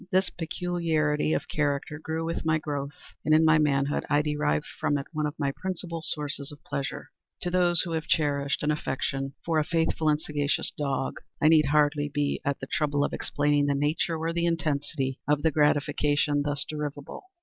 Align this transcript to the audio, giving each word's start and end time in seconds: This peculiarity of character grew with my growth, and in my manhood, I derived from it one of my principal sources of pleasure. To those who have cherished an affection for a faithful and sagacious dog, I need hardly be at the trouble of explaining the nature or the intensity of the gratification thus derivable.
This 0.11 0.31
peculiarity 0.31 1.31
of 1.31 1.47
character 1.47 1.99
grew 1.99 2.25
with 2.25 2.43
my 2.43 2.57
growth, 2.57 2.95
and 3.23 3.35
in 3.35 3.45
my 3.45 3.59
manhood, 3.59 4.03
I 4.09 4.23
derived 4.23 4.65
from 4.65 4.97
it 4.97 5.05
one 5.13 5.27
of 5.27 5.37
my 5.37 5.51
principal 5.51 6.01
sources 6.01 6.51
of 6.51 6.63
pleasure. 6.63 7.11
To 7.43 7.51
those 7.51 7.81
who 7.81 7.91
have 7.91 8.07
cherished 8.07 8.63
an 8.63 8.71
affection 8.71 9.35
for 9.45 9.59
a 9.59 9.63
faithful 9.63 10.09
and 10.09 10.19
sagacious 10.19 10.71
dog, 10.75 11.19
I 11.39 11.49
need 11.49 11.67
hardly 11.67 12.09
be 12.09 12.41
at 12.43 12.59
the 12.59 12.65
trouble 12.73 13.03
of 13.03 13.13
explaining 13.13 13.67
the 13.67 13.75
nature 13.75 14.17
or 14.17 14.33
the 14.33 14.47
intensity 14.47 15.19
of 15.27 15.43
the 15.43 15.51
gratification 15.51 16.41
thus 16.43 16.65
derivable. 16.67 17.25